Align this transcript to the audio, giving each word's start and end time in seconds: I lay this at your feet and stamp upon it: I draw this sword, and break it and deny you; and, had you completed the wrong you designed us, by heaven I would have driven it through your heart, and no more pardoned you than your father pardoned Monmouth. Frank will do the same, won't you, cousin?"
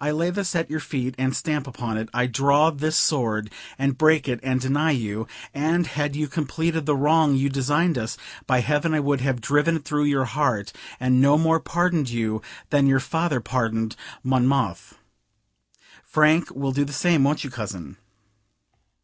I 0.00 0.10
lay 0.10 0.30
this 0.30 0.56
at 0.56 0.68
your 0.70 0.80
feet 0.80 1.14
and 1.16 1.36
stamp 1.36 1.68
upon 1.68 1.96
it: 1.96 2.08
I 2.12 2.26
draw 2.26 2.70
this 2.72 2.96
sword, 2.96 3.48
and 3.78 3.96
break 3.96 4.26
it 4.26 4.40
and 4.42 4.60
deny 4.60 4.90
you; 4.90 5.28
and, 5.54 5.86
had 5.86 6.16
you 6.16 6.26
completed 6.26 6.84
the 6.84 6.96
wrong 6.96 7.36
you 7.36 7.48
designed 7.48 7.96
us, 7.96 8.16
by 8.48 8.58
heaven 8.58 8.92
I 8.92 8.98
would 8.98 9.20
have 9.20 9.40
driven 9.40 9.76
it 9.76 9.84
through 9.84 10.06
your 10.06 10.24
heart, 10.24 10.72
and 10.98 11.20
no 11.20 11.38
more 11.38 11.60
pardoned 11.60 12.08
you 12.10 12.42
than 12.70 12.88
your 12.88 12.98
father 12.98 13.38
pardoned 13.38 13.94
Monmouth. 14.24 14.98
Frank 16.02 16.52
will 16.52 16.72
do 16.72 16.84
the 16.84 16.92
same, 16.92 17.22
won't 17.22 17.44
you, 17.44 17.50
cousin?" 17.50 17.98